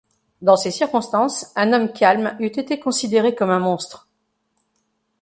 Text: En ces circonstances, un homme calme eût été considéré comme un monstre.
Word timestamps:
En 0.47 0.55
ces 0.57 0.71
circonstances, 0.71 1.51
un 1.55 1.73
homme 1.73 1.93
calme 1.93 2.35
eût 2.39 2.47
été 2.47 2.79
considéré 2.79 3.35
comme 3.35 3.51
un 3.51 3.59
monstre. 3.59 4.07